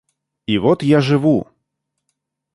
И 0.47 0.57
вот 0.57 0.81
я 0.81 0.99
живу. 0.99 1.47